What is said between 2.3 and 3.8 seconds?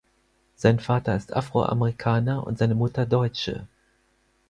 und seine Mutter Deutsche.